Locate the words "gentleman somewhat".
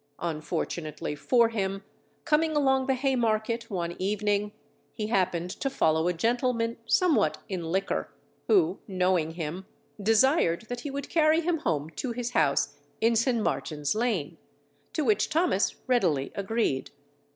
6.13-7.37